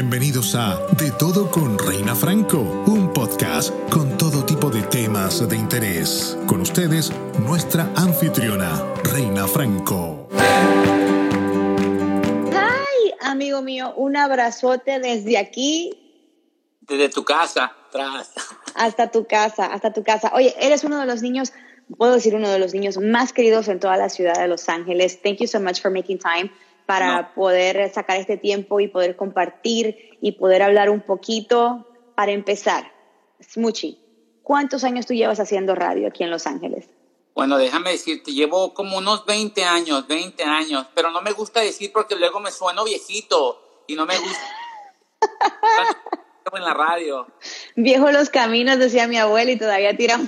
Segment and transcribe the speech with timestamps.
[0.00, 5.56] Bienvenidos a De Todo con Reina Franco, un podcast con todo tipo de temas de
[5.56, 6.38] interés.
[6.46, 10.28] Con ustedes, nuestra anfitriona, Reina Franco.
[12.54, 15.90] Ay, amigo mío, un abrazote desde aquí.
[16.82, 18.30] Desde tu casa, atrás.
[18.76, 20.30] Hasta tu casa, hasta tu casa.
[20.32, 21.52] Oye, eres uno de los niños,
[21.96, 25.20] puedo decir uno de los niños más queridos en toda la ciudad de Los Ángeles.
[25.20, 26.52] Thank you so much for making time
[26.88, 31.86] para poder sacar este tiempo y poder compartir y poder hablar un poquito.
[32.16, 32.90] Para empezar,
[33.42, 34.00] Smuchi,
[34.42, 36.88] ¿cuántos años tú llevas haciendo radio aquí en Los Ángeles?
[37.34, 41.92] Bueno, déjame decirte, llevo como unos 20 años, 20 años, pero no me gusta decir
[41.92, 44.46] porque luego me sueno viejito y no me gusta
[46.56, 47.26] en la radio.
[47.76, 50.26] Viejo los caminos, decía mi abuela, y todavía tiran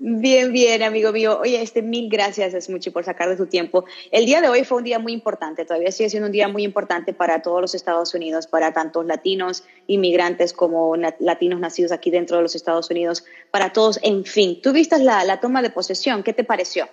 [0.00, 1.40] Bien, bien, amigo mío.
[1.40, 3.84] Oye, este, mil gracias, es mucho por sacar de tu tiempo.
[4.12, 6.62] El día de hoy fue un día muy importante, todavía sigue siendo un día muy
[6.62, 12.36] importante para todos los Estados Unidos, para tantos latinos, inmigrantes como latinos nacidos aquí dentro
[12.36, 14.60] de los Estados Unidos, para todos, en fin.
[14.62, 16.88] Tú viste la, la toma de posesión, ¿qué te pareció?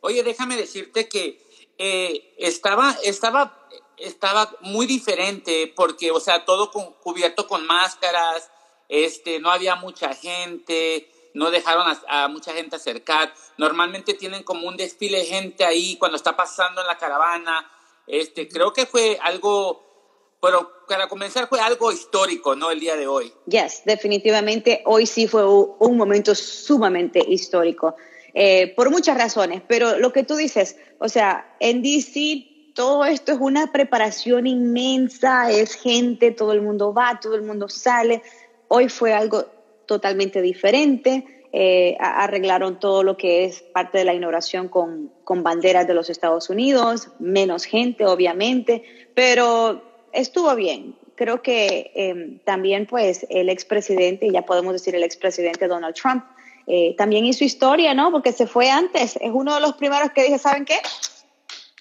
[0.00, 1.38] Oye, déjame decirte que
[1.78, 8.50] eh, estaba, estaba, estaba muy diferente porque, o sea, todo cubierto con máscaras,
[8.88, 13.32] este, no había mucha gente no dejaron a, mucha gente acercar.
[13.56, 17.70] Normalmente tienen como un desfile de gente ahí cuando está pasando en la caravana.
[18.06, 22.70] Este, creo que fue algo, pero para comenzar fue algo histórico, ¿no?
[22.70, 23.32] El día de hoy.
[23.46, 27.96] Yes, definitivamente hoy sí fue un momento sumamente histórico,
[28.34, 33.32] eh, por muchas razones, pero lo que tú dices, o sea, en DC todo esto
[33.32, 38.22] es una preparación inmensa, es gente, todo el mundo va, todo el mundo sale.
[38.68, 39.46] Hoy fue algo
[39.88, 41.48] totalmente diferente.
[41.50, 46.10] Eh, arreglaron todo lo que es parte de la inauguración con, con banderas de los
[46.10, 50.96] Estados Unidos, menos gente, obviamente, pero estuvo bien.
[51.16, 56.22] Creo que em, también, pues, el expresidente, ya podemos decir el expresidente Donald Trump,
[56.66, 58.12] eh, también hizo historia, ¿no?
[58.12, 59.16] Porque se fue antes.
[59.16, 60.78] Es uno de los primeros que dije, ¿saben qué?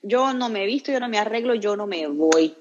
[0.02, 2.56] Yo no me he visto, yo no me arreglo, yo no me voy.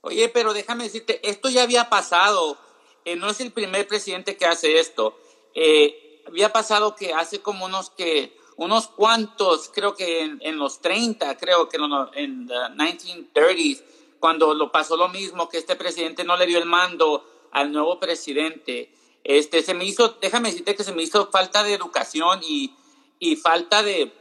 [0.00, 2.58] Oye, pero déjame decirte, esto ya había pasado
[3.04, 5.18] eh, no es el primer presidente que hace esto.
[5.54, 11.36] Eh, había pasado que hace como unos que unos cuantos, creo que en, los 30,
[11.36, 13.84] creo que en, en los 1930s,
[14.18, 18.00] cuando lo pasó lo mismo, que este presidente no le dio el mando al nuevo
[18.00, 18.92] presidente.
[19.22, 22.74] Este, se me hizo, déjame decirte que se me hizo falta de educación y,
[23.20, 24.12] y falta de,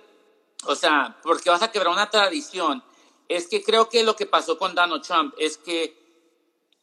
[0.66, 2.84] o sea, porque vas a quebrar una tradición.
[3.28, 5.98] Es que creo que lo que pasó con Donald Trump es que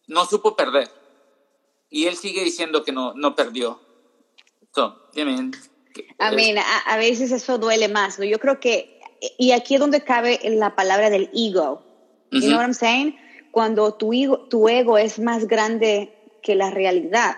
[0.09, 1.04] no supo perder
[1.95, 3.81] y él sigue diciendo que no, no perdió.
[4.75, 5.23] So, I
[6.19, 8.25] a, veces eso duele más, ¿no?
[8.25, 9.01] Yo creo que,
[9.39, 11.85] y aquí es donde cabe la palabra del ego.
[12.33, 13.17] You know what I'm saying?
[13.53, 16.13] Cuando tu ego, tu ego es más grande
[16.43, 17.37] que la realidad,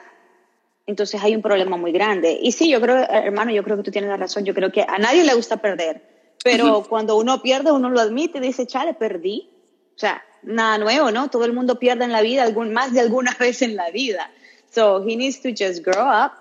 [0.86, 2.38] entonces hay un problema muy grande.
[2.40, 4.46] Y sí, yo creo, hermano, yo creo que tú tienes la razón.
[4.46, 8.38] Yo creo que a nadie le gusta perder, pero cuando uno pierde, uno lo admite
[8.38, 9.50] y dice, chale, perdí.
[9.94, 11.28] O sea, nada nuevo, ¿no?
[11.28, 14.30] Todo el mundo pierde en la vida, algún, más de alguna vez en la vida.
[14.76, 16.32] So he needs to just grow up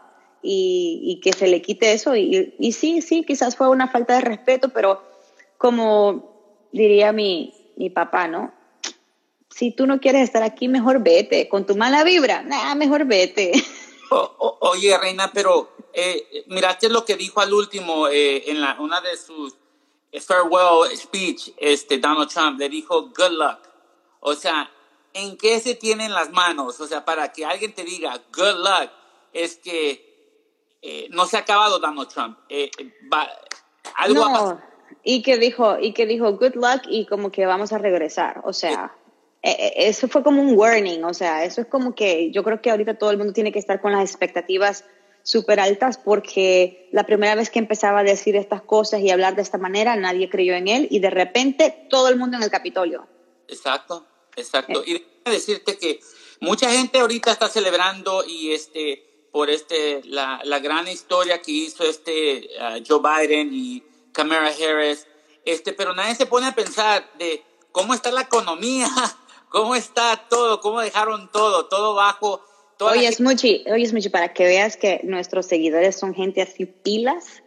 [0.43, 2.17] y, que se le quite eso.
[2.17, 5.01] Y, y, sí, sí, quizás fue una falta de respeto, pero
[5.57, 8.53] como diría mi, mi papá, ¿no?
[9.49, 11.47] Si tú no quieres estar aquí, mejor vete.
[11.47, 13.53] Con tu mala vibra, nada, mejor vete.
[14.59, 19.15] oye, Reina, pero eh, miraste lo que dijo al último eh, en la, una de
[19.15, 19.55] sus
[20.19, 23.59] farewell speech, este, Donald Trump, le dijo, good luck.
[24.19, 24.69] O sea,
[25.15, 26.79] ¿en qué se tienen las manos?
[26.79, 28.91] O sea, para que alguien te diga, good luck,
[29.33, 32.37] es que eh, no se ha acabado Donald Trump.
[32.49, 32.69] Eh,
[33.95, 34.61] algo no,
[35.03, 38.41] y que dijo, y que dijo, good luck, y como que vamos a regresar.
[38.43, 38.93] O sea,
[39.41, 41.03] eh, eso fue como un warning.
[41.05, 43.59] O sea, eso es como que yo creo que ahorita todo el mundo tiene que
[43.59, 44.83] estar con las expectativas
[45.23, 49.41] súper altas porque la primera vez que empezaba a decir estas cosas y hablar de
[49.41, 53.07] esta manera, nadie creyó en él y de repente todo el mundo en el Capitolio.
[53.47, 54.05] Exacto.
[54.35, 54.83] Exacto.
[54.85, 55.99] Y déjame decirte que
[56.39, 61.83] mucha gente ahorita está celebrando y este por este la, la gran historia que hizo
[61.83, 63.83] este uh, Joe Biden y
[64.13, 65.05] Kamala Harris,
[65.43, 68.87] este, pero nadie se pone a pensar de cómo está la economía,
[69.49, 72.41] cómo está todo, cómo dejaron todo, todo bajo.
[72.79, 76.65] Oye, es mucho, oye, es mucho para que veas que nuestros seguidores son gente así
[76.65, 77.43] pilas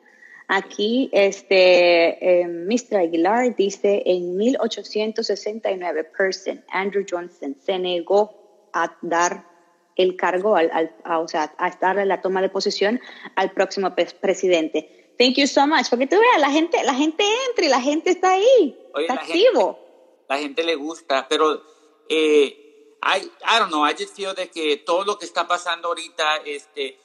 [0.51, 2.97] Aquí, este, eh, Mr.
[2.97, 9.47] Aguilar dice, en 1869, person, Andrew Johnson, se negó a dar
[9.95, 12.99] el cargo, al, a, o sea, a darle la toma de posición
[13.35, 15.15] al próximo presidente.
[15.19, 15.91] Thank you so much.
[15.91, 19.79] Porque tú veas, la gente, la gente entra y la gente está ahí, está activo.
[20.29, 21.63] la gente le gusta, pero
[22.09, 25.89] eh, I, I don't know, I just feel de que todo lo que está pasando
[25.89, 26.99] ahorita, este,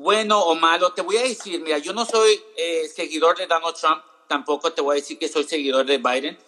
[0.00, 3.76] bueno o malo, te voy a decir, mira, yo no soy eh, seguidor de Donald
[3.76, 6.38] Trump, tampoco te voy a decir que soy seguidor de Biden,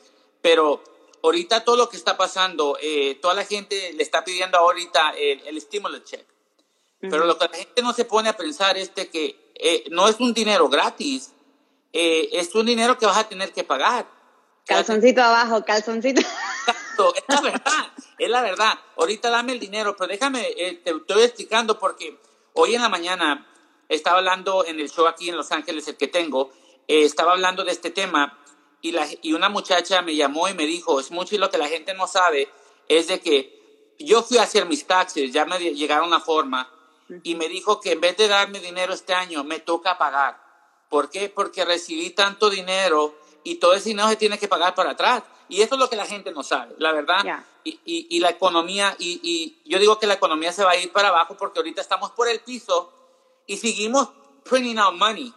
[0.41, 0.83] pero
[1.23, 5.41] ahorita todo lo que está pasando, eh, toda la gente le está pidiendo ahorita el,
[5.47, 6.27] el stimulus check.
[6.99, 10.09] Pero lo que la gente no se pone a pensar es de que eh, no
[10.09, 11.33] es un dinero gratis,
[11.93, 14.07] es un dinero que vas a tener que pagar.
[14.65, 16.21] Calzoncito abajo, calzoncito.
[16.21, 18.79] Exacto, es la verdad, es la verdad.
[18.97, 20.43] Ahorita dame el dinero, pero déjame,
[20.85, 22.17] te estoy explicando porque
[22.55, 23.47] hoy en la mañana
[23.89, 26.51] estaba hablando en el show aquí en Los Ángeles, el que tengo,
[26.89, 28.39] estaba hablando de este tema
[28.81, 31.59] y, la, y una muchacha me llamó y me dijo, es mucho y lo que
[31.59, 32.49] la gente no sabe
[32.89, 36.71] es de que yo fui a hacer mis taxes, ya me llegaron la forma
[37.23, 40.41] y me dijo que en vez de darme dinero este año, me toca pagar.
[40.89, 41.29] ¿Por qué?
[41.29, 43.15] Porque recibí tanto dinero
[43.45, 45.23] y todo ese dinero se tiene que pagar para atrás.
[45.53, 47.45] Y eso es lo que la gente no sabe, la verdad.
[47.63, 50.91] Y, y, la economía, y, y, yo digo que la economía se va a ir
[50.91, 52.91] para abajo porque ahorita estamos por el piso
[53.47, 54.09] y seguimos
[54.45, 55.31] printing out money.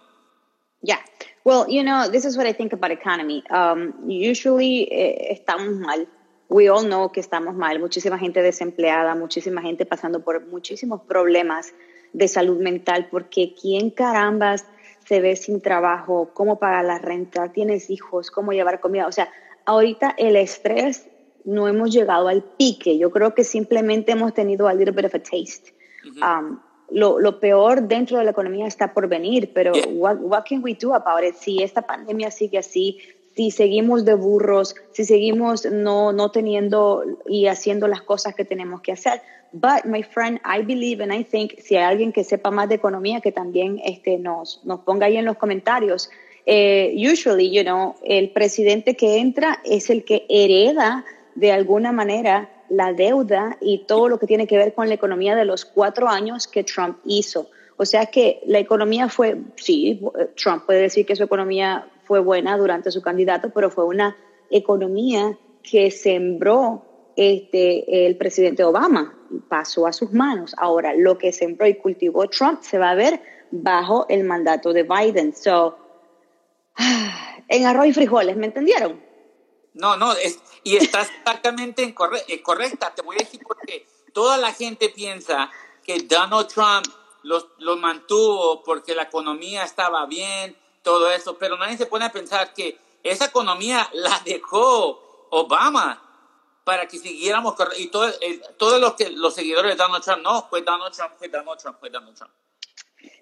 [0.81, 1.01] Yeah.
[1.43, 3.43] Well, you know, this is what I think about economy.
[3.49, 6.07] Um, usually eh, estamos mal
[6.47, 11.73] we all know que estamos mal, muchísima gente desempleada, muchísima gente pasando por muchísimos problemas
[12.13, 14.65] de salud mental, porque ¿quién carambas
[15.05, 16.29] se ve sin trabajo?
[16.33, 17.51] ¿Cómo pagar la renta?
[17.51, 18.31] ¿Tienes hijos?
[18.31, 19.07] ¿Cómo llevar comida?
[19.07, 19.29] O sea,
[19.65, 21.07] ahorita el estrés
[21.43, 22.97] no hemos llegado al pique.
[22.97, 25.73] Yo creo que simplemente hemos tenido a little bit of a taste.
[26.21, 26.59] Um,
[26.91, 30.75] lo, lo, peor dentro de la economía está por venir, pero what, what can we
[30.75, 31.35] do about it?
[31.35, 32.99] Si esta pandemia sigue así,
[33.35, 38.81] si seguimos de burros, si seguimos no, no teniendo y haciendo las cosas que tenemos
[38.81, 39.21] que hacer.
[39.51, 42.75] But, my friend, I believe and I think, si hay alguien que sepa más de
[42.75, 46.09] economía, que también este, nos, nos ponga ahí en los comentarios.
[46.45, 51.03] Eh, usually, you know, el presidente que entra es el que hereda
[51.33, 55.35] de alguna manera la deuda y todo lo que tiene que ver con la economía
[55.35, 57.49] de los cuatro años que Trump hizo.
[57.77, 60.01] O sea que la economía fue, sí,
[60.35, 64.15] Trump puede decir que su economía fue buena durante su candidato, pero fue una
[64.49, 69.17] economía que sembró este, el presidente Obama,
[69.49, 70.53] pasó a sus manos.
[70.57, 73.19] Ahora, lo que sembró y cultivó Trump se va a ver
[73.51, 75.33] bajo el mandato de Biden.
[75.35, 75.77] So,
[77.47, 79.03] en arroz y frijoles, ¿me entendieron?
[79.73, 81.83] No, no, es, y estás exactamente
[82.27, 82.93] eh, correcta.
[82.93, 85.51] Te voy a decir porque toda la gente piensa
[85.83, 86.85] que Donald Trump
[87.23, 92.11] los, los mantuvo porque la economía estaba bien, todo eso, pero nadie se pone a
[92.11, 96.01] pensar que esa economía la dejó Obama
[96.63, 100.47] para que siguiéramos y todo, eh, todos los que los seguidores de Donald Trump no
[100.49, 102.31] fue Donald Trump fue Donald Trump fue Donald Trump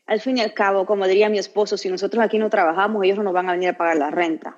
[0.06, 3.18] al fin y al cabo como diría mi esposo si nosotros aquí no trabajamos ellos
[3.18, 4.58] no nos van a venir a pagar la renta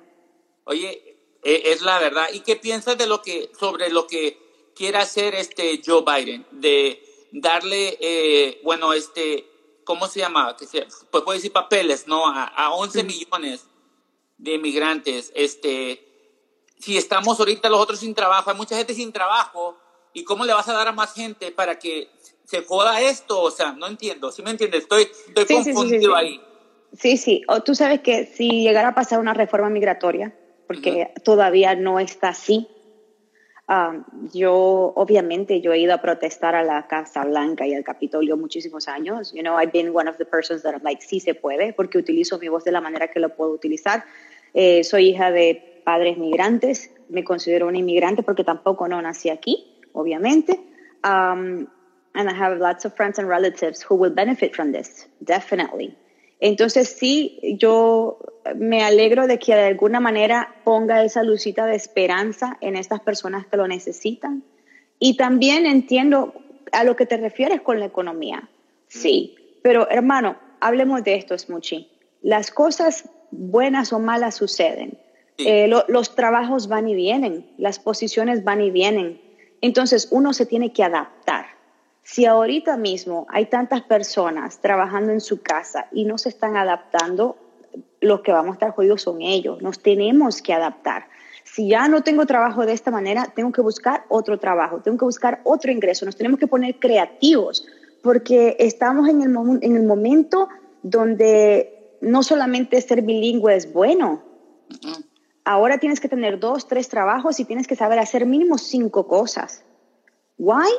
[0.64, 1.02] oye
[1.42, 4.38] e, es la verdad y qué piensas de lo que sobre lo que
[4.74, 7.02] quiere hacer este Joe Biden de
[7.32, 9.56] darle eh, bueno este
[9.86, 10.54] ¿cómo se llama?
[10.58, 12.26] Que se, pues puede decir papeles, ¿no?
[12.26, 13.66] A, a 11 millones
[14.36, 15.32] de inmigrantes.
[15.34, 16.04] Este,
[16.78, 19.78] si estamos ahorita los otros sin trabajo, hay mucha gente sin trabajo,
[20.12, 22.10] ¿y cómo le vas a dar a más gente para que
[22.46, 23.42] se joda esto?
[23.42, 24.82] O sea, no entiendo, ¿sí me entiendes?
[24.82, 26.40] Estoy, estoy confundido ahí.
[26.92, 30.34] Sí, sí, o tú sabes que si llegara a pasar una reforma migratoria,
[30.66, 32.68] porque todavía no está así,
[33.68, 38.36] Um, yo, obviamente, yo he ido a protestar a la Casa Blanca y al Capitolio
[38.36, 39.32] muchísimos años.
[39.32, 41.98] You know, I've been one of the persons that I'm like, sí se puede, porque
[41.98, 44.04] utilizo mi voz de la manera que lo puedo utilizar.
[44.54, 49.80] Eh, soy hija de padres migrantes, me considero una inmigrante porque tampoco no nací aquí,
[49.92, 50.60] obviamente.
[51.04, 51.66] Um,
[52.16, 55.96] and I have lots of friends and relatives who will benefit from this, definitely.
[56.40, 58.18] Entonces sí, yo
[58.54, 63.46] me alegro de que de alguna manera ponga esa lucita de esperanza en estas personas
[63.46, 64.42] que lo necesitan.
[64.98, 66.34] Y también entiendo
[66.72, 68.48] a lo que te refieres con la economía.
[68.88, 71.90] Sí, pero hermano, hablemos de esto, Smuchi.
[72.22, 74.98] Las cosas buenas o malas suceden.
[75.38, 79.20] Eh, los trabajos van y vienen, las posiciones van y vienen.
[79.60, 81.55] Entonces uno se tiene que adaptar.
[82.06, 87.36] Si ahorita mismo hay tantas personas trabajando en su casa y no se están adaptando,
[88.00, 89.60] los que vamos a estar jodidos son ellos.
[89.60, 91.08] Nos tenemos que adaptar.
[91.42, 95.04] Si ya no tengo trabajo de esta manera, tengo que buscar otro trabajo, tengo que
[95.04, 96.06] buscar otro ingreso.
[96.06, 97.66] Nos tenemos que poner creativos
[98.04, 100.48] porque estamos en el, en el momento
[100.84, 104.22] donde no solamente ser bilingüe es bueno.
[105.44, 109.64] Ahora tienes que tener dos, tres trabajos y tienes que saber hacer mínimo cinco cosas.
[110.38, 110.70] Why?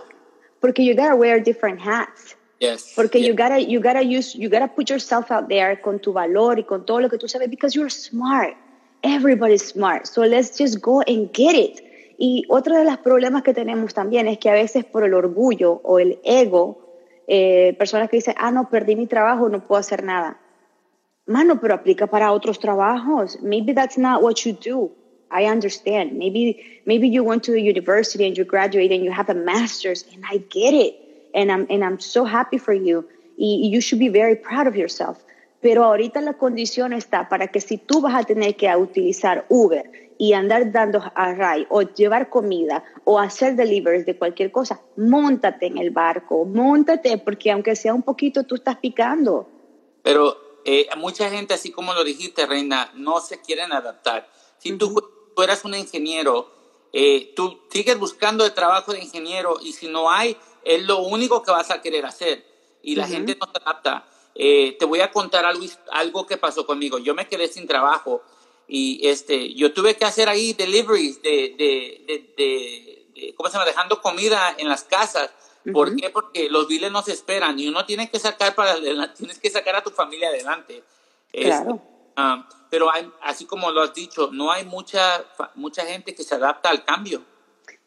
[0.59, 2.35] Porque you gotta wear different hats.
[2.59, 2.93] Yes.
[2.95, 6.57] Porque you gotta you gotta use you gotta put yourself out there con tu valor
[6.57, 8.55] y con todo lo que tú sabes because you're smart.
[9.03, 10.07] Everybody's smart.
[10.07, 11.81] So let's just go and get it.
[12.17, 15.81] Y otro de los problemas que tenemos también es que a veces por el orgullo
[15.83, 16.79] o el ego,
[17.27, 20.39] eh, personas que dicen, ah, no, perdí mi trabajo, no puedo hacer nada.
[21.27, 23.39] Mano, pero aplica para otros trabajos.
[23.43, 24.91] Maybe that's not what you do.
[25.31, 26.17] I understand.
[26.17, 30.05] Maybe maybe you went to the university and you graduated and you have a master's,
[30.13, 30.95] and I get it,
[31.33, 33.07] and I'm and I'm so happy for you.
[33.37, 35.17] Y you should be very proud of yourself.
[35.61, 39.91] Pero ahorita la condición está para que si tú vas a tener que utilizar Uber
[40.17, 45.65] y andar dando a ray o llevar comida o hacer deliveries de cualquier cosa, montate
[45.65, 49.47] en el barco, montate porque aunque sea un poquito tú estás picando.
[50.03, 54.27] Pero eh, mucha gente, así como lo dijiste, Reina, no se quieren adaptar.
[54.57, 54.95] Si tú,
[55.37, 56.51] tú, eres un ingeniero,
[56.91, 61.43] eh, tú sigues buscando el trabajo de ingeniero y si no hay, es lo único
[61.43, 62.43] que vas a querer hacer.
[62.81, 64.07] Y la gente no se adapta.
[64.33, 66.97] Eh, te voy a contar algo, algo que pasó conmigo.
[66.97, 68.23] Yo me quedé sin trabajo
[68.67, 73.65] y este, yo tuve que hacer ahí deliveries de, de, de, ¿cómo se llama?
[73.65, 75.29] Dejando comida en las casas.
[75.71, 76.09] ¿Por qué?
[76.09, 78.75] Porque los biles no se esperan y uno tiene que sacar para
[79.13, 80.83] tienes que sacar a tu familia adelante.
[81.31, 81.96] Claro.
[82.17, 85.23] Ah, pero hay, así como lo has dicho, no hay mucha,
[85.55, 87.21] mucha gente que se adapta al cambio.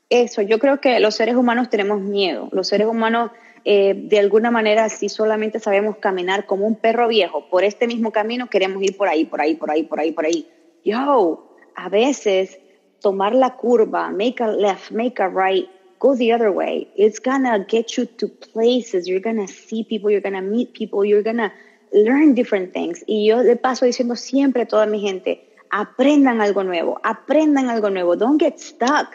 [0.08, 2.49] Eso, yo creo que los seres humanos tenemos miedo.
[2.52, 3.30] Los seres humanos
[3.64, 8.10] eh, de alguna manera, si solamente sabemos caminar como un perro viejo por este mismo
[8.10, 10.49] camino, queremos ir por ahí, por ahí, por ahí, por ahí, por ahí.
[10.84, 12.58] Yo, a veces
[13.00, 15.68] tomar la curva, make a left, make a right,
[15.99, 16.88] go the other way.
[16.96, 19.06] It's gonna get you to places.
[19.06, 21.52] You're gonna see people, you're gonna meet people, you're gonna
[21.92, 23.02] learn different things.
[23.06, 27.90] Y yo le paso diciendo siempre a toda mi gente, aprendan algo nuevo, aprendan algo
[27.90, 28.16] nuevo.
[28.16, 29.09] Don't get stuck.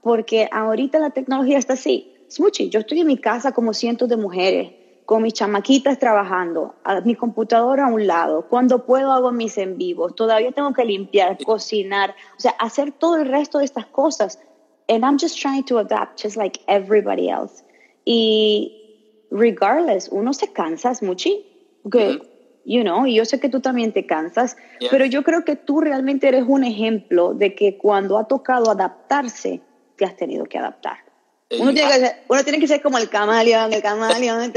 [0.00, 4.18] Porque ahorita la tecnología está así Smuchi, yo estoy en mi casa como cientos de
[4.18, 4.72] mujeres,
[5.06, 9.78] con mis chamaquitas trabajando, a mi computadora a un lado, cuando puedo hago mis en
[9.78, 14.38] vivos, todavía tengo que limpiar, cocinar, o sea, hacer todo el resto de estas cosas.
[14.90, 17.64] And I'm just trying to adapt just like everybody else.
[18.04, 21.46] Y regardless, uno se cansa, Smuchi,
[21.90, 22.20] que,
[22.64, 24.56] you know, y yo sé que tú también te cansas,
[24.90, 29.62] pero yo creo que tú realmente eres un ejemplo de que cuando ha tocado adaptarse,
[29.96, 30.98] te has tenido que adaptar.
[31.50, 34.52] Uno tiene, que ser, uno tiene que ser como el camaleón, el camaleón.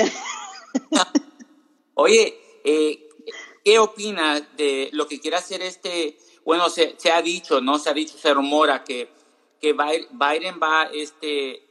[1.94, 2.34] Oye,
[2.66, 3.08] eh,
[3.64, 6.18] ¿qué opinas de lo que quiere hacer este?
[6.44, 7.80] Bueno, se, se, ha dicho, ¿no?
[7.80, 9.10] Se ha dicho, se rumora que,
[9.62, 11.62] que Biden va este,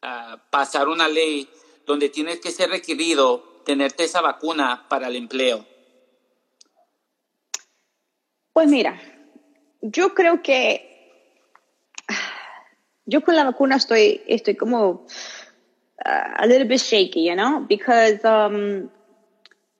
[0.00, 1.48] a pasar una ley
[1.86, 5.64] donde tienes que ser requerido tenerte esa vacuna para el empleo.
[8.52, 9.00] Pues mira,
[9.80, 10.92] yo creo que
[13.06, 15.04] yo con la vacuna estoy, estoy como uh,
[16.04, 18.88] a little bit shaky, you know, because um,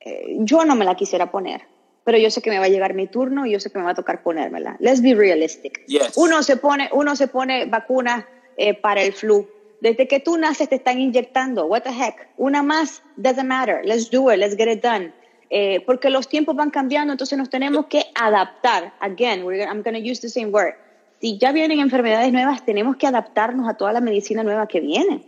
[0.01, 1.63] eh, yo no me la quisiera poner,
[2.05, 3.85] pero yo sé que me va a llegar mi turno y yo sé que me
[3.85, 4.77] va a tocar ponérmela.
[4.81, 5.85] Let's be realistic.
[6.17, 9.49] Uno se pone, uno se pone vacuna eh, para el flu.
[9.83, 11.67] Desde que tú naces te están inyectando.
[11.67, 12.29] What the heck?
[12.39, 13.83] Una más doesn't matter.
[13.85, 14.39] Let's do it.
[14.39, 15.13] Let's get it done.
[15.51, 18.95] Eh, porque los tiempos van cambiando, entonces nos tenemos que adaptar.
[19.01, 20.75] Again, we're, I'm going to use the same word
[21.23, 25.23] si ya vienen enfermedades nuevas, tenemos que adaptarnos a toda la medicina nueva que viene.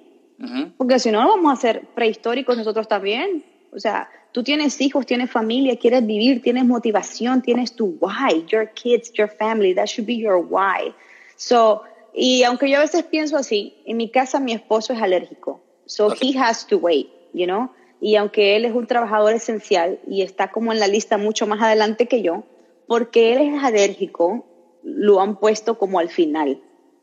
[0.77, 3.45] Porque si no, vamos a ser prehistóricos nosotros también.
[3.71, 8.69] O sea, tú tienes hijos, tienes familia, quieres vivir, tienes motivación, tienes tu why, your
[8.75, 10.93] kids, your family, that should be your why.
[11.37, 11.83] So,
[12.15, 15.61] y aunque yo a veces pienso así, en mi casa mi esposo es alérgico.
[15.87, 17.71] So he has to wait, you know?
[18.01, 21.61] Y aunque él es un trabajador esencial y está como en la lista mucho más
[21.61, 22.45] adelante que yo,
[22.87, 24.47] porque él es alérgico,
[24.83, 26.61] lo han puesto como al final.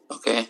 [0.07, 0.47] Okay.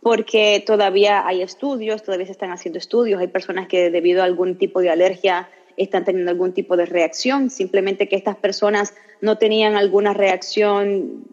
[0.00, 4.58] Porque todavía hay estudios, todavía se están haciendo estudios, hay personas que debido a algún
[4.58, 9.76] tipo de alergia están teniendo algún tipo de reacción, simplemente que estas personas no tenían
[9.76, 11.24] alguna reacción,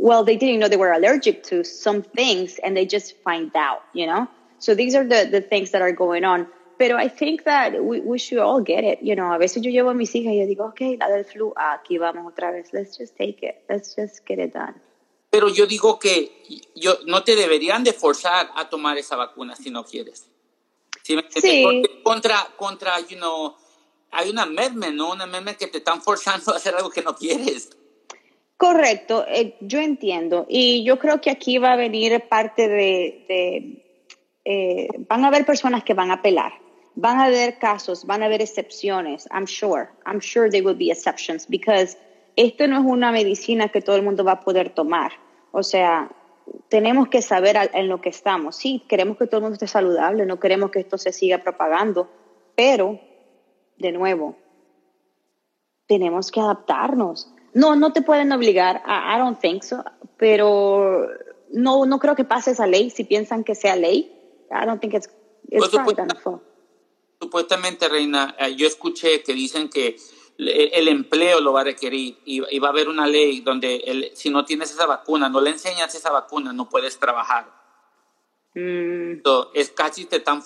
[0.00, 3.82] well, they didn't know they were allergic to some things and they just find out,
[3.92, 4.26] you know?
[4.58, 6.46] So these are the, the things that are going on.
[6.78, 9.30] Pero I think that we, we should all get it, you know?
[9.30, 11.98] A veces yo llevo a mis hijas y yo digo, ok, la del flu, aquí
[11.98, 14.74] vamos otra vez, let's just take it, let's just get it done.
[15.28, 16.32] Pero yo digo que
[16.74, 20.26] yo, no te deberían de forzar a tomar esa vacuna si no quieres.
[21.02, 21.16] ¿Sí?
[21.36, 21.82] sí.
[22.02, 23.54] contra, contra, you know,
[24.10, 25.12] hay una meme, ¿no?
[25.12, 27.70] Una meme que te están forzando a hacer algo que no quieres.
[28.60, 30.44] Correcto, eh, yo entiendo.
[30.46, 33.82] Y yo creo que aquí va a venir parte de,
[34.44, 36.52] eh, van a haber personas que van a apelar.
[36.94, 39.26] Van a haber casos, van a haber excepciones.
[39.32, 39.88] I'm sure.
[40.04, 41.96] I'm sure there will be exceptions because
[42.36, 45.12] esto no es una medicina que todo el mundo va a poder tomar.
[45.52, 46.10] O sea,
[46.68, 48.56] tenemos que saber en lo que estamos.
[48.56, 52.10] Sí, queremos que todo el mundo esté saludable, no queremos que esto se siga propagando,
[52.56, 53.00] pero,
[53.78, 54.36] de nuevo,
[55.86, 57.32] tenemos que adaptarnos.
[57.52, 59.84] No, no te pueden obligar, I, don't think so,
[60.16, 61.08] pero
[61.50, 64.16] no, no creo que pase esa ley si piensan que sea ley.
[64.50, 65.08] I don't think it's,
[65.48, 66.40] it's pues,
[67.20, 69.96] Supuestamente, Reina, eh, yo escuché que dicen que
[70.38, 74.30] el empleo lo va a requerir y, va a haber una ley donde el, si
[74.30, 77.60] no tienes esa vacuna, no le enseñas esa vacuna, no puedes trabajar.
[78.54, 79.22] Mm.
[79.54, 80.42] es casi te están,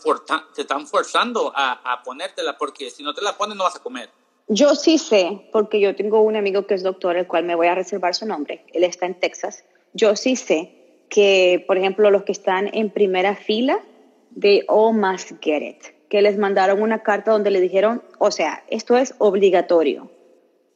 [0.54, 3.82] te están forzando a, a, ponértela porque si no te la pones no vas a
[3.82, 4.10] comer.
[4.48, 7.66] Yo sí sé, porque yo tengo un amigo que es doctor, el cual me voy
[7.66, 9.64] a reservar su nombre, él está en Texas.
[9.94, 10.70] Yo sí sé
[11.08, 13.80] que, por ejemplo, los que están en primera fila,
[14.38, 18.62] they all must get it que les mandaron una carta donde le dijeron, o sea,
[18.68, 20.12] esto es obligatorio,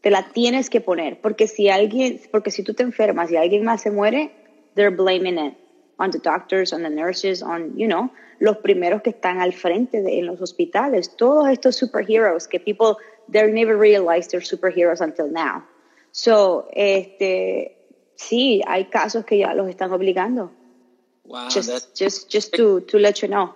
[0.00, 3.62] te la tienes que poner, porque si alguien, porque si tú te enfermas y alguien
[3.62, 4.32] más se muere,
[4.75, 5.54] they're blaming it
[5.98, 8.10] on the doctors, on the nurses, on, you know,
[8.40, 12.96] los primeros que están al frente de en los hospitales, todos estos superheroes que people,
[13.28, 15.64] they never realized they're superheroes until now.
[16.11, 17.76] So, este,
[18.16, 20.50] sí, hay casos que ya los están obligando.
[21.25, 23.54] Wow, just, just, just to, to let you know.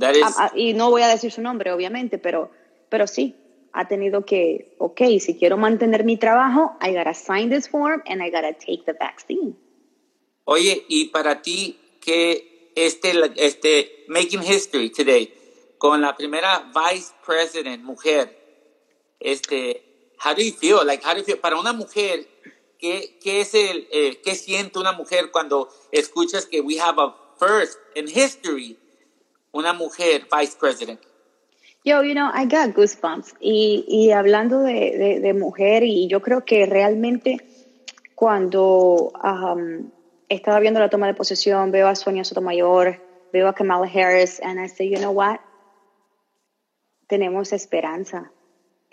[0.00, 2.50] Ah, ah, y no voy a decir su nombre, obviamente, pero,
[2.88, 3.36] pero sí,
[3.72, 8.22] ha tenido que, ok, si quiero mantener mi trabajo, I gotta sign this form and
[8.22, 9.54] I gotta take the vaccine.
[10.44, 15.32] Oye, y para ti, que este, este Making History Today,
[15.78, 18.41] con la primera Vice President mujer,
[19.24, 20.84] este, how do you feel?
[20.84, 21.38] Like, how do you feel?
[21.38, 22.26] Para una mujer,
[22.78, 27.14] ¿qué, qué es el, eh, qué siente una mujer cuando escuchas que we have a
[27.38, 28.78] first in history
[29.52, 31.00] una mujer vice president?
[31.84, 33.34] Yo, you know, I got goosebumps.
[33.40, 37.38] Y, y hablando de, de, mujer, y yo creo que realmente
[38.14, 39.90] cuando um,
[40.28, 43.00] estaba viendo la toma de posesión, veo a Sonia Sotomayor,
[43.32, 45.40] veo a Kamala Harris, and I say, you know what?
[47.08, 48.30] Tenemos esperanza.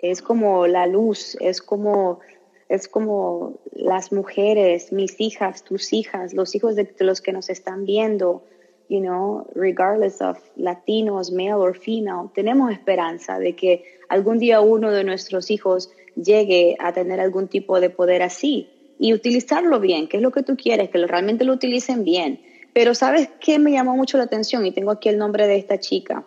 [0.02, 2.20] Es como la luz, es como,
[2.68, 7.84] es como las mujeres, mis hijas, tus hijas, los hijos de los que nos están
[7.84, 8.42] viendo,
[8.88, 14.90] you know, regardless of latinos, male or female, tenemos esperanza de que algún día uno
[14.90, 20.16] de nuestros hijos llegue a tener algún tipo de poder así y utilizarlo bien, que
[20.16, 22.40] es lo que tú quieres, que realmente lo utilicen bien.
[22.72, 24.66] Pero ¿sabes qué me llamó mucho la atención?
[24.66, 26.24] Y tengo aquí el nombre de esta chica.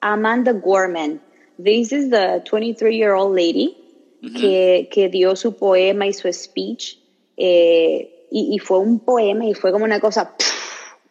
[0.00, 1.20] Amanda Gorman.
[1.58, 3.76] This is the 23-year-old lady
[4.20, 6.98] que, que, dio su poema y su speech.
[7.36, 10.34] Eh, y, y, fue un poema y fue como una cosa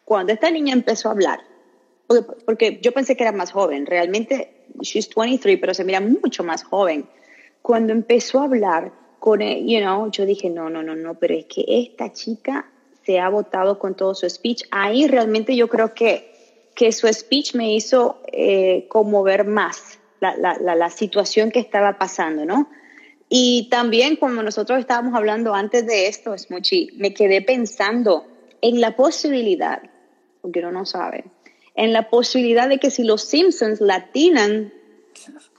[0.08, 1.40] cuando esta niña empezó a hablar,
[2.46, 6.64] porque, yo pensé que era más joven, realmente she's 23, pero se mira mucho más
[6.64, 7.06] joven.
[7.60, 11.44] Cuando empezó a hablar con, you know, yo dije, no, no, no, no, pero es
[11.44, 12.70] que esta chica
[13.04, 14.64] se ha votado con todo su speech.
[14.70, 16.32] Ahí realmente yo creo que,
[16.74, 22.44] que su speech me hizo eh, conmover más la, la, la, situación que estaba pasando,
[22.44, 22.70] ¿no?
[23.28, 28.26] Y también, como nosotros estábamos hablando antes de esto, Smuchi, me quedé pensando
[28.60, 29.82] en la posibilidad
[30.40, 31.24] porque uno no sabe,
[31.74, 34.72] en la posibilidad de que si los Simpsons latinan,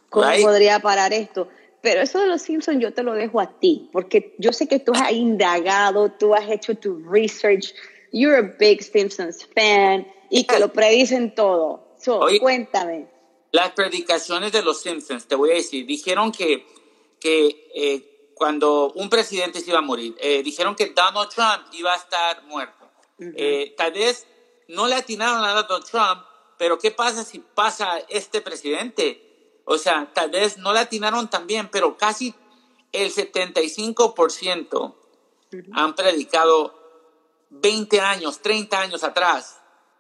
[0.10, 1.48] ¿cómo podría parar esto?
[1.82, 4.80] Pero eso de los Simpsons yo te lo dejo a ti, porque yo sé que
[4.80, 7.74] tú has indagado, tú has hecho tu research,
[8.12, 11.88] you're a big Simpsons fan y que lo predicen todo.
[11.98, 13.08] So, cuéntame.
[13.52, 16.68] Las predicaciones de los Simpsons, te voy a decir, dijeron que,
[17.20, 21.94] que eh, cuando un presidente se iba a morir, eh, dijeron que Donald Trump iba
[21.94, 22.90] a estar muerto.
[23.20, 24.28] Eh, tal vez
[24.68, 26.24] no le atinaron a Donald Trump,
[26.58, 29.60] pero ¿qué pasa si pasa este presidente?
[29.66, 32.34] O sea, tal vez no le atinaron también, pero casi
[32.92, 34.96] el 75%
[35.74, 36.80] han predicado
[37.50, 39.59] 20 años, 30 años atrás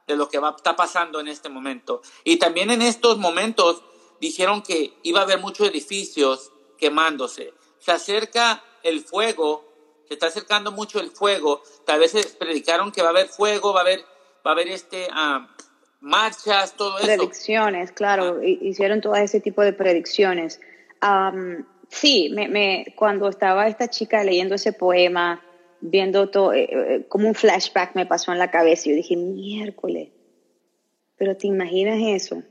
[0.10, 2.02] de lo que va, está pasando en este momento.
[2.24, 3.84] Y también en estos momentos
[4.19, 7.54] dijeron que iba a haber muchos edificios quemándose.
[7.78, 9.63] Se acerca el fuego,
[10.08, 11.62] se está acercando mucho el fuego.
[11.86, 14.04] Tal vez predicaron que va a haber fuego, va a haber
[14.45, 15.45] va a haber este, uh,
[16.00, 17.06] marchas, todo eso.
[17.06, 18.45] Predicciones, claro, ah.
[18.45, 20.60] hicieron todo ese tipo de predicciones.
[21.89, 25.43] sí, me, me, cuando estaba esta chica leyendo ese poema,
[25.82, 29.15] viendo todo, eh, eh, como un flashback me pasó en la cabeza, y yo dije,
[29.15, 30.10] miércoles,
[31.18, 32.44] pero ¿te imaginas eso?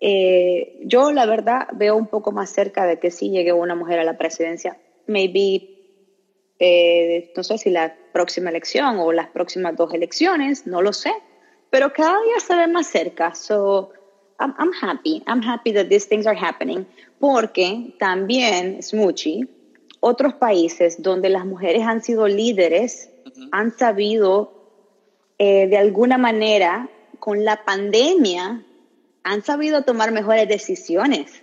[0.00, 3.98] Eh, yo la verdad veo un poco más cerca de que sí llegue una mujer
[3.98, 4.76] a la presidencia,
[5.06, 5.74] maybe
[7.36, 11.12] no sé si la próxima elección o las próximas dos elecciones, no lo sé,
[11.70, 13.32] pero cada día se ve más cerca.
[13.34, 13.90] So,
[14.40, 15.22] I'm, I'm happy.
[15.26, 16.86] I'm happy that these things are happening
[17.18, 19.46] porque también, Smoochie,
[20.00, 23.10] otros países donde las mujeres han sido líderes
[23.52, 24.52] han sabido
[25.38, 28.62] eh, de alguna manera con la pandemia
[29.24, 31.42] han sabido tomar mejores decisiones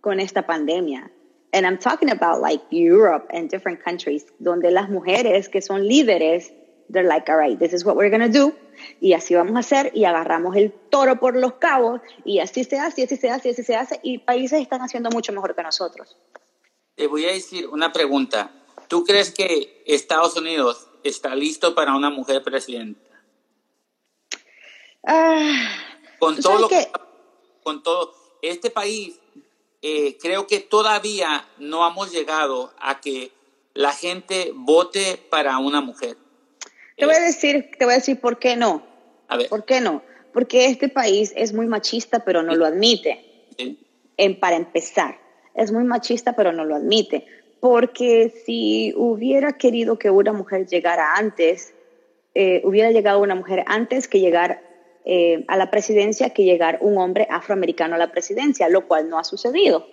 [0.00, 1.10] con esta pandemia.
[1.52, 6.52] And I'm talking about like Europe and different countries, donde las mujeres que son líderes
[6.90, 8.54] they're like, all right, this is what we're going to do,
[9.00, 12.78] y así vamos a hacer, y agarramos el toro por los cabos, y así se
[12.78, 15.54] hace, y así se hace, y así se hace, y países están haciendo mucho mejor
[15.54, 16.16] que nosotros.
[16.94, 18.52] Te voy a decir una pregunta.
[18.88, 23.00] ¿Tú crees que Estados Unidos está listo para una mujer presidenta?
[25.06, 25.68] Ah,
[26.18, 26.88] con ¿tú todo lo qué?
[27.62, 29.18] con todo este país
[29.82, 33.32] eh, creo que todavía no hemos llegado a que
[33.74, 36.16] la gente vote para una mujer.
[36.96, 38.86] Te voy a decir, te voy a decir por qué no.
[39.28, 40.02] A ver, ¿Por qué no?
[40.32, 43.48] Porque este país es muy machista, pero no lo admite.
[43.58, 43.78] sí,
[44.16, 45.20] En, para empezar,
[45.54, 47.26] es muy machista, pero no lo admite.
[47.60, 51.74] Porque si hubiera querido que una mujer llegara antes,
[52.34, 54.60] eh, hubiera llegado una mujer antes que llegar
[55.04, 59.18] eh, a la presidencia, que llegar un hombre afroamericano a la presidencia, lo cual no
[59.18, 59.86] ha sucedido.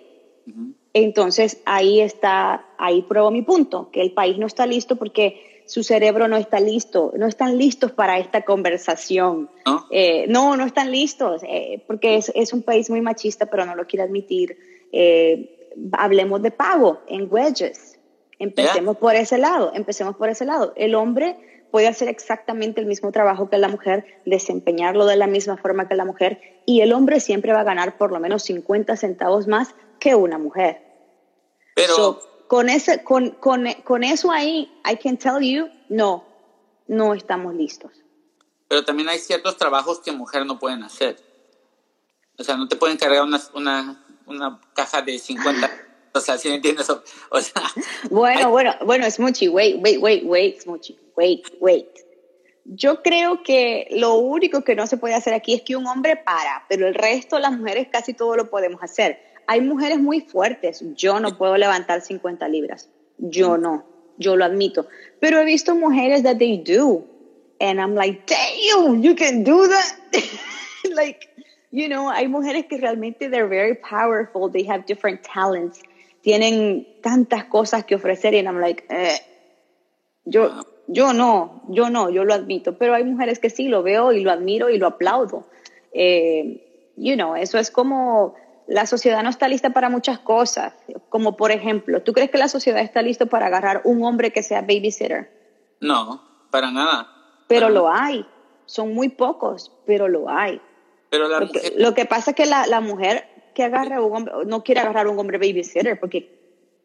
[0.92, 5.82] Entonces ahí está, ahí pruebo mi punto, que el país no está listo porque su
[5.84, 9.50] cerebro no está listo, no están listos para esta conversación.
[9.64, 9.86] ¿no?
[9.90, 13.74] Eh, no, no están listos, eh, porque es, es, un país muy machista, pero no
[13.74, 14.56] lo quiere admitir.
[14.92, 17.98] Eh, hablemos de pago en wedges.
[18.38, 20.72] Empecemos por ese lado, empecemos por ese lado.
[20.76, 21.36] El hombre
[21.70, 25.94] puede hacer exactamente el mismo trabajo que la mujer, desempeñarlo de la misma forma que
[25.94, 29.74] la mujer, y el hombre siempre va a ganar por lo menos 50 centavos más
[29.98, 30.82] que una mujer.
[31.74, 36.24] Pero So, con, ese, con, con, con eso ahí, I can tell you, no,
[36.86, 37.92] no estamos listos.
[38.68, 41.16] pero también hay ciertos trabajos que mujeres no pueden hacer.
[42.38, 44.04] O sea, no te pueden cargar una, una,
[44.36, 45.70] una caja de 50.
[46.14, 46.90] O sea, si ¿sí me entiendes?
[46.90, 47.62] O, o sea,
[48.10, 51.88] Bueno, hay- bueno, bueno, Smoochie, wait, wait, wait, wait, Smoochie, wait, wait.
[52.64, 56.16] Yo creo que lo único que no se puede hacer aquí es que un hombre
[56.16, 59.18] para, pero el resto, las mujeres, casi todo lo podemos hacer.
[59.46, 60.84] Hay mujeres muy fuertes.
[60.94, 62.88] Yo no puedo levantar 50 libras.
[63.18, 63.84] Yo no.
[64.18, 64.86] Yo lo admito.
[65.18, 67.04] Pero he visto mujeres that they do.
[67.58, 69.96] And I'm like, damn, you can do that.
[70.94, 71.28] like,
[71.72, 74.50] you know, hay mujeres que realmente they're very powerful.
[74.50, 75.82] They have different talents.
[76.22, 78.34] Tienen tantas cosas que ofrecer.
[78.34, 79.18] And I'm like, eh,
[80.24, 82.78] yo, yo no, yo no, yo lo admito.
[82.78, 85.46] Pero hay mujeres que sí, lo veo y lo admiro y lo aplaudo.
[85.92, 88.34] Eh, you know, eso es como
[88.68, 90.74] la sociedad no está lista para muchas cosas.
[91.08, 94.42] Como por ejemplo, ¿tú crees que la sociedad está lista para agarrar un hombre que
[94.42, 95.30] sea babysitter?
[95.80, 97.08] no, para nada.
[97.48, 98.04] Pero Para lo nada.
[98.04, 98.26] hay.
[98.66, 100.60] Son muy pocos, pero lo hay.
[101.12, 104.00] Pero la Lo que, mujer, lo que pasa es que la, la mujer que agarra
[104.00, 106.30] un hombre, no quiere agarrar un hombre babysitter porque,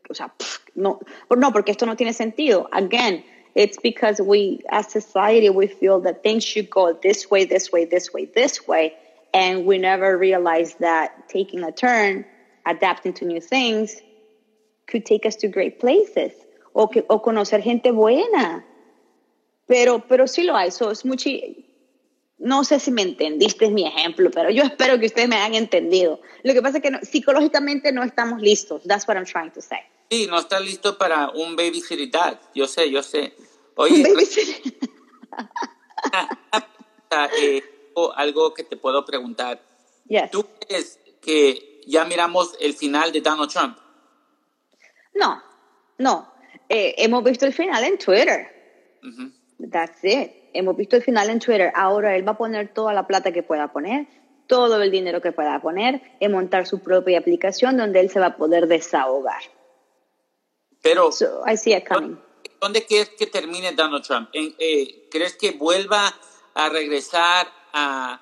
[0.09, 2.67] o sea, pff, no, no, porque esto no tiene sentido.
[2.73, 3.23] Again,
[3.55, 7.85] it's because we, as society, we feel that things should go this way, this way,
[7.85, 8.93] this way, this way,
[9.33, 12.25] and we never realize that taking a turn,
[12.65, 14.01] adapting to new things,
[14.87, 16.33] could take us to great places,
[16.75, 18.65] o, que, o conocer gente buena.
[19.69, 20.69] Pero, pero sí lo hay.
[20.69, 20.89] So,
[22.39, 25.55] no sé si me entendiste es mi ejemplo, pero yo espero que ustedes me hayan
[25.55, 26.21] entendido.
[26.43, 28.83] Lo que pasa es que no- psicológicamente no estamos listos.
[28.83, 29.79] That's what I'm trying to say.
[30.09, 32.39] sí, no está listo para un babysitter dad.
[32.55, 33.33] Yo sé, yo sé.
[33.75, 34.03] Oye,
[37.39, 37.61] eh,
[37.93, 39.61] o algo que te puedo preguntar.
[40.07, 40.31] Yes.
[40.31, 43.77] ¿Tú crees que ya miramos el final de Donald Trump?
[45.13, 45.41] No,
[45.97, 46.31] no.
[46.69, 48.47] Eh, hemos visto el final en Twitter.
[49.71, 50.31] That's it.
[50.53, 51.71] Hemos visto el final en Twitter.
[51.75, 54.07] Ahora él va a poner toda la plata que pueda poner,
[54.47, 58.27] todo el dinero que pueda poner, en montar su propia aplicación donde él se va
[58.27, 59.41] a poder desahogar.
[60.81, 62.17] Pero, So, I see it coming.
[62.61, 64.29] ¿dónde crees que termine Donald Trump?
[64.33, 66.13] ¿En- eh, ¿Crees que vuelva
[66.55, 68.19] a regresar a,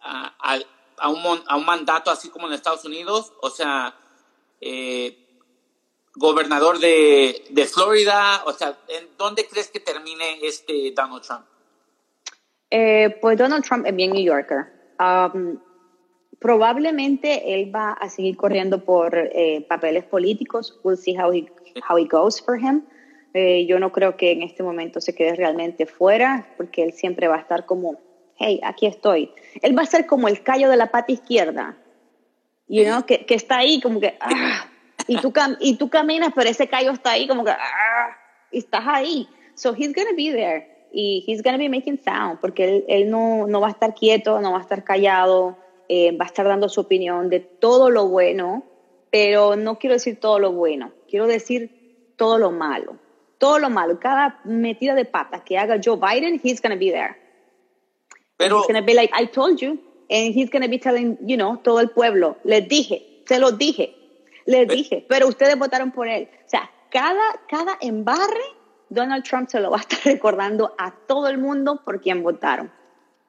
[0.00, 3.32] a, un, a un mandato así como en Estados Unidos?
[3.40, 3.94] O sea,
[4.60, 5.27] eh,
[6.18, 8.42] gobernador de, de Florida.
[8.46, 11.46] O sea, ¿en dónde crees que termine este Donald Trump?
[12.70, 14.66] Eh, pues Donald Trump es bien New Yorker.
[15.00, 15.58] Um,
[16.38, 20.78] probablemente él va a seguir corriendo por eh, papeles políticos.
[20.82, 21.46] We'll see how he,
[21.88, 22.84] how it goes for him.
[23.34, 27.28] Eh, yo no creo que en este momento se quede realmente fuera, porque él siempre
[27.28, 28.00] va a estar como,
[28.36, 29.32] hey, aquí estoy.
[29.62, 31.76] Él va a ser como el callo de la pata izquierda,
[32.68, 34.67] you know, que, que está ahí como que, ah,
[35.08, 38.16] y, tú cam- y tú caminas, pero ese callo está ahí como que, ah,
[38.50, 39.26] y estás ahí.
[39.54, 43.46] So he's gonna be there y he's gonna be making sound, porque él, él no,
[43.46, 45.56] no va a estar quieto, no va a estar callado,
[45.88, 48.62] eh, va a estar dando su opinión de todo lo bueno,
[49.10, 52.96] pero no quiero decir todo lo bueno, quiero decir todo lo malo.
[53.38, 57.16] Todo lo malo, cada metida de pata que haga Joe Biden, he's gonna be there.
[58.36, 59.78] Pero, He's gonna be like, I told you.
[60.10, 62.36] And he's gonna be telling, you know, todo el pueblo.
[62.44, 63.94] Les dije, se los dije,
[64.48, 66.30] les dije, pero ustedes votaron por él.
[66.46, 68.42] O sea, cada, cada embarre
[68.88, 72.72] Donald Trump se lo va a estar recordando a todo el mundo por quien votaron.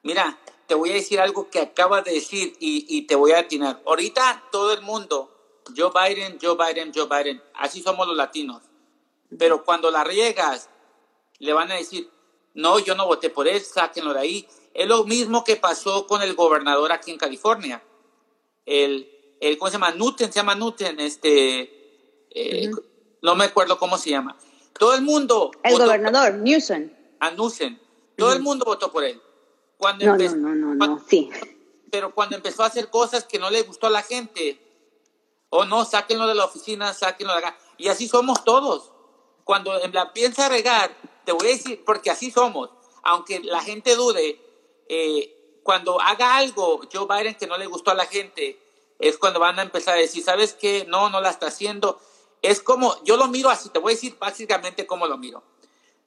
[0.02, 3.40] Mira, te voy a decir algo que acabas de decir y, y te voy a
[3.40, 3.82] atinar.
[3.84, 5.30] Ahorita todo el mundo,
[5.76, 8.62] Joe Biden, Joe Biden, Joe Biden, así somos los latinos.
[9.38, 10.70] Pero cuando la riegas,
[11.38, 12.08] le van a decir,
[12.54, 14.48] no, yo no voté por él, sáquenlo de ahí.
[14.72, 17.82] Es lo mismo que pasó con el gobernador aquí en California.
[18.64, 19.90] El, el ¿cómo se llama?
[19.92, 22.70] Newton, se llama Newton, este, eh,
[23.22, 24.36] no me acuerdo cómo se llama.
[24.78, 25.50] Todo el mundo.
[25.62, 26.90] El gobernador, Newsom.
[27.18, 27.78] A Newsom.
[28.16, 29.20] Todo el mundo votó por él.
[29.76, 31.30] Cuando no, empezó, no, no, no, sí.
[31.90, 34.60] Pero cuando empezó a hacer cosas que no le gustó a la gente,
[35.48, 37.58] o no, sáquenlo de la oficina, sáquenlo de acá.
[37.78, 38.92] Y así somos todos.
[39.44, 42.70] Cuando la piensa regar, te voy a decir, porque así somos,
[43.02, 44.40] aunque la gente dude,
[44.88, 48.58] eh, cuando haga algo Joe Biden que no le gustó a la gente,
[49.00, 50.84] es cuando van a empezar a decir, ¿sabes qué?
[50.88, 52.00] No, no la está haciendo.
[52.42, 55.42] Es como, yo lo miro así, te voy a decir básicamente cómo lo miro.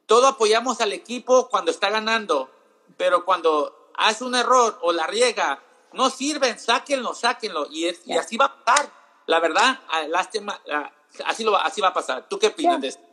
[0.06, 2.50] Todo apoyamos al equipo cuando está ganando,
[2.98, 5.62] pero cuando hace un error o la riega,
[5.94, 7.68] no sirven, sáquenlo, sáquenlo.
[7.72, 8.90] Y, es, y así va a pasar.
[9.26, 9.80] La verdad,
[10.10, 10.60] lástima,
[11.26, 12.28] así, lo, así va a pasar.
[12.28, 13.04] ¿Tú qué opinas de esto?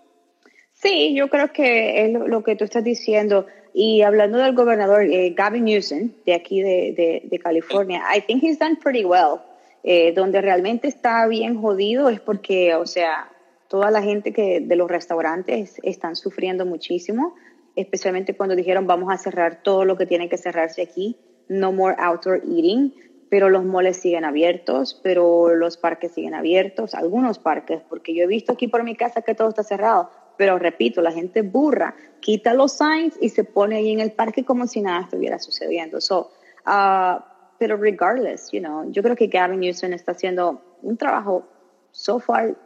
[0.73, 3.47] Sí, yo creo que es lo, que tú estás diciendo.
[3.73, 8.59] Y hablando del gobernador eh, Gavin Newsom, de aquí de, de, California, I think he's
[8.59, 9.40] done pretty well.
[9.83, 13.31] Eh, donde realmente está bien jodido es porque, o sea,
[13.69, 17.35] toda la gente que de los restaurantes están sufriendo muchísimo,
[17.77, 21.16] especialmente cuando dijeron vamos a cerrar todo lo que tiene que cerrarse aquí,
[21.49, 22.93] no more outdoor eating,
[23.31, 28.27] pero los moles siguen abiertos, pero los parques siguen abiertos, algunos parques, porque yo he
[28.27, 32.55] visto aquí por mi casa que todo está cerrado, pero repito, la gente burra, quita
[32.55, 36.01] los signs y se pone ahí en el parque como si nada estuviera sucediendo.
[36.01, 36.33] So,
[36.66, 37.21] uh,
[37.61, 41.46] pero regardless, you know, yo creo que Gavin Newsom está haciendo un trabajo
[41.92, 42.57] so far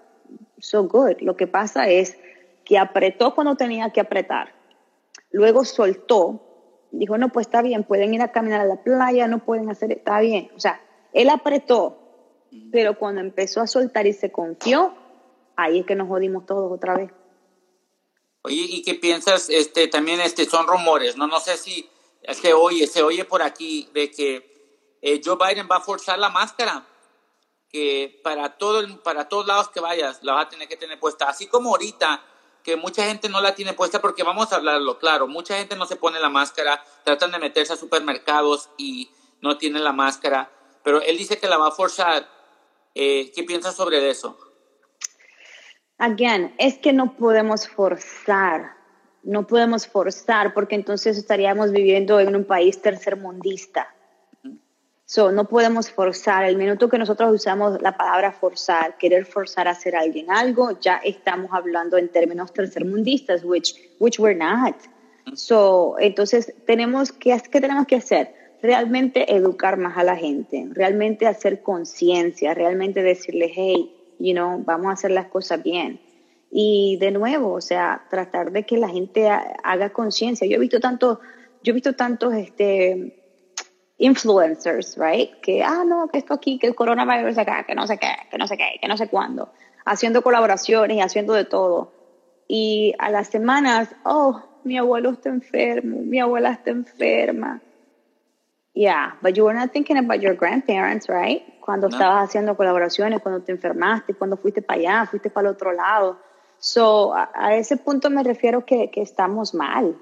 [0.61, 1.17] so good.
[1.19, 2.17] Lo que pasa es
[2.65, 4.55] que apretó cuando tenía que apretar,
[5.33, 9.45] luego soltó, dijo, no, pues está bien, pueden ir a caminar a la playa, no
[9.45, 10.49] pueden hacer, está bien.
[10.55, 10.81] O sea,
[11.13, 11.99] él apretó,
[12.71, 14.95] pero cuando empezó a soltar y se confió,
[15.57, 17.11] ahí es que nos jodimos todos otra vez.
[18.43, 19.51] Oye, ¿y qué piensas?
[19.51, 21.27] Este, también este, son rumores, ¿no?
[21.27, 21.89] No sé si
[22.33, 24.54] se oye, se oye por aquí de que
[25.07, 26.83] eh, Joe Biden va a forzar la máscara,
[27.69, 31.29] que para, todo para todos lados que vayas la va a tener que tener puesta.
[31.29, 32.23] Así como ahorita,
[32.63, 35.85] que mucha gente no la tiene puesta, porque vamos a hablarlo claro, mucha gente no
[35.85, 39.11] se pone la máscara, tratan de meterse a supermercados y
[39.43, 40.51] no tienen la máscara,
[40.83, 42.27] pero él dice que la va a forzar.
[42.95, 44.39] Eh, ¿Qué piensas sobre eso?
[45.99, 48.75] Again, es que no podemos forzar,
[49.23, 53.94] no podemos forzar porque entonces estaríamos viviendo en un país tercermundista.
[55.07, 56.45] So, no podemos forzar.
[56.45, 60.79] El minuto que nosotros usamos la palabra forzar, querer forzar a hacer a alguien algo,
[60.81, 64.77] ya estamos hablando en términos tercermundistas, which, which we're not.
[65.35, 68.35] So, entonces, tenemos que, ¿qué tenemos que hacer?
[68.63, 74.87] Realmente educar más a la gente, realmente hacer conciencia, realmente decirle, hey, you know, vamos
[74.87, 76.01] a hacer las cosas bien.
[76.51, 80.47] Y de nuevo, o sea, tratar de que la gente haga conciencia.
[80.47, 81.21] Yo he visto tanto,
[81.63, 83.24] yo he visto tantos este,
[83.99, 85.41] influencers, right?
[85.41, 88.39] Que, ah, no, que esto aquí, que el coronavirus acá, que no sé qué, que
[88.39, 89.53] no sé qué, que no sé cuándo.
[89.85, 91.93] Haciendo colaboraciones y haciendo de todo.
[92.49, 97.61] Y a las semanas, oh, mi abuelo está enfermo, mi abuela está enferma.
[98.75, 101.43] Yeah, but you were not thinking about your grandparents, right?
[101.61, 105.73] Cuando estabas haciendo colaboraciones, cuando te enfermaste, cuando fuiste para allá, fuiste para el otro
[105.73, 106.19] lado.
[106.59, 109.97] So, a, ese punto me refiero que, que estamos mal.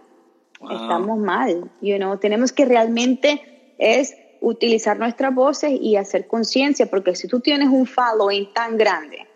[0.63, 1.71] Estamos mal.
[1.83, 7.41] You know, tenemos que realmente es utilizar nuestras voces y hacer conciencia, porque si tú
[7.41, 9.27] tienes un following tan grande,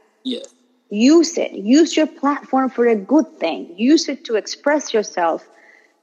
[0.91, 1.53] use it.
[1.53, 3.75] Use your platform for a good thing.
[3.77, 5.45] Use it to express yourself,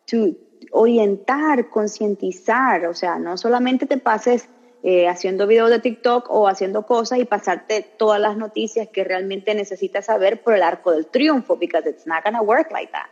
[0.08, 0.36] to
[0.72, 4.48] orientar, concientizar, o sea, no solamente te pases
[4.82, 9.54] eh, haciendo videos de TikTok o haciendo cosas y pasarte todas las noticias que realmente
[9.56, 13.10] necesitas saber por el arco del triunfo, because it's not gonna work like that.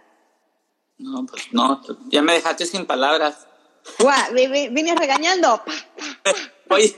[0.98, 3.48] No, pues no, ya me dejaste sin palabras.
[4.72, 5.63] Vine regañando.
[6.70, 6.98] Oye,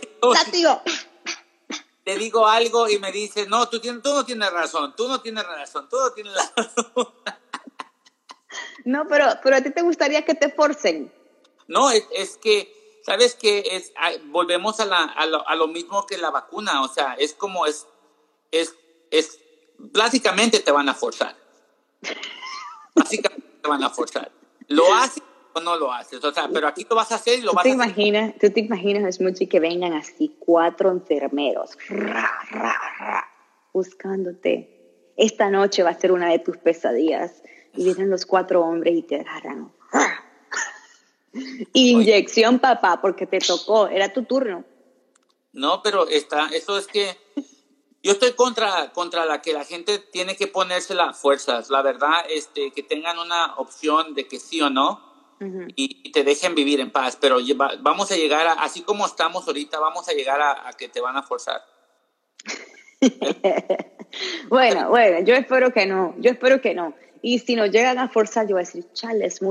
[2.03, 5.21] te digo algo y me dices, no, tú, tienes, tú no tienes razón, tú no
[5.21, 6.91] tienes razón, tú no tienes razón.
[8.85, 11.13] No, pero, pero a ti te gustaría que te forcen.
[11.67, 13.63] No, es, es que, ¿sabes qué?
[13.71, 13.93] Es,
[14.25, 17.65] volvemos a, la, a, lo, a, lo, mismo que la vacuna, o sea, es como
[17.65, 17.87] es,
[18.51, 18.75] es,
[19.09, 19.39] es,
[19.77, 21.35] básicamente te van a forzar.
[22.95, 24.31] Básicamente te van a forzar.
[24.67, 25.23] ¿Lo haces
[25.61, 26.23] no lo haces?
[26.23, 28.39] O sea, pero aquí lo vas a hacer y lo vas te a imaginas, hacer.
[28.39, 33.27] Tú te imaginas, es mucho que vengan así cuatro enfermeros, ra, ra, ra,
[33.73, 35.13] buscándote.
[35.17, 37.43] Esta noche va a ser una de tus pesadillas
[37.75, 39.71] Y vienen los cuatro hombres y te agarran.
[41.73, 44.63] Inyección, papá, porque te tocó, era tu turno.
[45.51, 47.15] No, pero está, eso es que
[48.03, 51.69] yo estoy contra, contra la que la gente tiene que ponerse las fuerzas.
[51.69, 55.12] La verdad, este, que tengan una opción de que sí o no
[55.75, 57.17] y, te dejen vivir en paz.
[57.19, 57.37] Pero
[57.81, 61.17] vamos a llegar a, así como estamos ahorita, vamos a llegar a, que te van
[61.17, 61.61] a forzar.
[64.49, 66.93] bueno, bueno, yo espero que no, yo espero que no.
[67.21, 69.41] Y si nos llegan a forzar, yo voy a decir, chale, es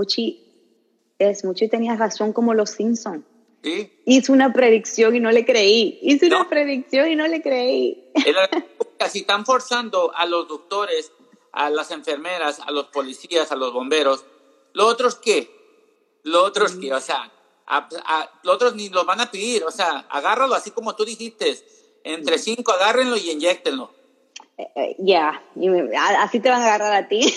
[1.18, 3.24] es mucho y tenías razón como los Simpsons.
[3.62, 3.92] ¿Sí?
[4.06, 5.98] Hizo una predicción y no le creí.
[6.02, 8.10] Hizo una predicción y no le creí.
[9.08, 11.12] si están forzando a los doctores,
[11.52, 14.24] a las enfermeras, a los policías, a los bomberos,
[14.72, 15.61] ¿lo otros qué?
[16.24, 17.30] Lo otros qué, o sea,
[17.66, 17.88] a,
[18.42, 21.58] los otros ni los van a pedir, o sea, agárralo así como tú dijiste,
[22.04, 23.90] entre cinco agárrenlo y inyectenlo.
[24.58, 25.42] Eh, eh, ya,
[26.18, 27.22] así te van a agarrar a ti.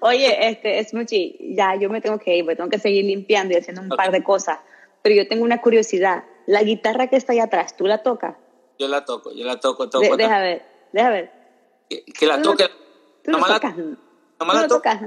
[0.00, 3.54] Oye, este, es muchi, ya yo me tengo que ir, porque tengo que seguir limpiando
[3.54, 4.58] y haciendo un par de cosas.
[5.02, 6.24] Pero yo tengo una curiosidad.
[6.46, 8.36] La guitarra que está ahí atrás, ¿tú la tocas?
[8.78, 10.16] Yo la toco, yo la toco, toco.
[10.16, 11.32] deja ver, deja ver.
[11.88, 12.68] Que, la toque.
[13.26, 13.96] Tú no, tocas, no,
[14.38, 15.00] tú no tocas.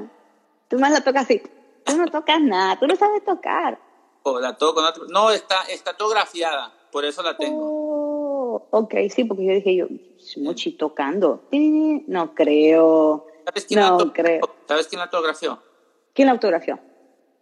[0.68, 1.42] Tú más la tocas así.
[1.86, 3.80] Tú no tocas nada, tú no sabes tocar.
[4.24, 7.58] Oh, la toco, no, está, está tografiada, por eso la tengo.
[7.62, 9.88] Oh, ok, sí, porque yo dije yo,
[10.38, 11.48] Muchi tocando.
[11.52, 13.26] No creo.
[13.46, 14.42] ¿Sabes quién, no, la, creo.
[14.68, 15.64] ¿Sabes quién la autografió?
[16.14, 16.78] ¿Quién la autografió?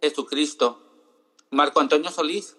[0.00, 0.80] Jesucristo.
[1.50, 2.56] Marco Antonio Solís.